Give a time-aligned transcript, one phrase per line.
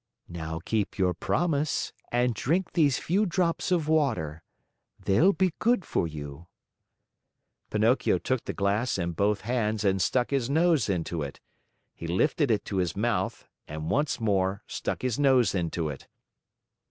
[0.29, 4.41] "Now keep your promise and drink these few drops of water.
[4.99, 6.47] They'll be good for you."
[7.69, 11.39] Pinocchio took the glass in both hands and stuck his nose into it.
[11.93, 16.07] He lifted it to his mouth and once more stuck his nose into it.